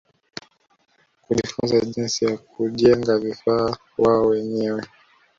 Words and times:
Kujifunza 1.23 1.79
jinsi 1.81 2.25
ya 2.25 2.37
kujenga 2.37 3.17
vifaa 3.19 3.77
wao 3.97 4.25
wenyewe 4.25 4.83